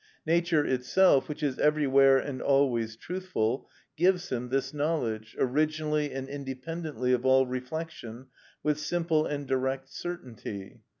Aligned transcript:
Nature 0.25 0.65
itself, 0.65 1.29
which 1.29 1.43
is 1.43 1.59
everywhere 1.59 2.17
and 2.17 2.41
always 2.41 2.95
truthful, 2.95 3.69
gives 3.95 4.29
him 4.29 4.49
this 4.49 4.73
knowledge, 4.73 5.35
originally 5.37 6.11
and 6.11 6.27
independently 6.27 7.13
of 7.13 7.23
all 7.23 7.45
reflection, 7.45 8.25
with 8.63 8.79
simple 8.79 9.27
and 9.27 9.45
direct 9.45 9.89
certainty. 9.93 10.81